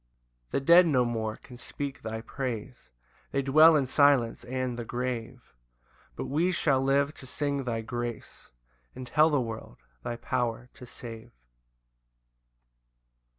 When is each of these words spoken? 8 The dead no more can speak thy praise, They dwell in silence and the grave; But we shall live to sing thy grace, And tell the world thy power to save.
8 0.47 0.49
The 0.53 0.59
dead 0.61 0.87
no 0.87 1.05
more 1.05 1.35
can 1.35 1.57
speak 1.57 2.01
thy 2.01 2.21
praise, 2.21 2.89
They 3.29 3.43
dwell 3.43 3.75
in 3.75 3.85
silence 3.85 4.43
and 4.43 4.75
the 4.79 4.83
grave; 4.83 5.53
But 6.15 6.25
we 6.25 6.51
shall 6.51 6.81
live 6.81 7.13
to 7.13 7.27
sing 7.27 7.65
thy 7.65 7.81
grace, 7.81 8.51
And 8.95 9.05
tell 9.05 9.29
the 9.29 9.39
world 9.39 9.77
thy 10.01 10.15
power 10.15 10.71
to 10.73 10.87
save. 10.87 11.29